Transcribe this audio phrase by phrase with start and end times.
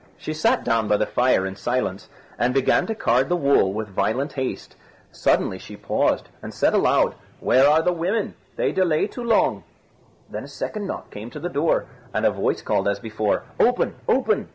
[0.17, 2.09] She sat down by the fire in silence,
[2.39, 4.75] and began to card the wool with violent haste.
[5.11, 8.33] Suddenly she paused, and said aloud: "Where are the women?
[8.55, 9.63] they delay too long."
[10.27, 11.85] Then a second knock came to the door,
[12.15, 13.93] and a voice called as before, "Open!
[14.09, 14.49] open!"